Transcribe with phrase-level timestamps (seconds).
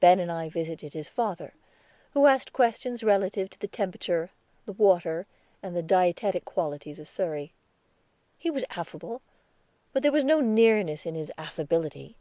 [0.00, 1.52] Ben and I visited his father,
[2.14, 4.30] who asked questions relative to the temperature,
[4.64, 5.26] the water,
[5.62, 7.52] and the dietetic qualities of Surrey.
[8.38, 9.20] He was affable,
[9.92, 12.16] but there was no nearness in his affability.